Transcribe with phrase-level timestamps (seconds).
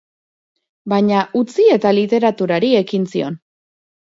[0.93, 3.39] Baina, utzi eta literaturari ekin zion.